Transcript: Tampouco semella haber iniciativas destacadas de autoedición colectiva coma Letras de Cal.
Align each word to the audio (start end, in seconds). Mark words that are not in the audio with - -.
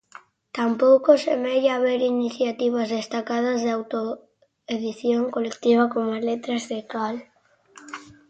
Tampouco 0.57 1.09
semella 1.25 1.75
haber 1.75 2.01
iniciativas 2.13 2.87
destacadas 2.97 3.59
de 3.61 3.69
autoedición 3.77 5.23
colectiva 5.35 5.89
coma 5.93 6.23
Letras 6.29 6.63
de 6.71 6.79
Cal. 6.91 7.15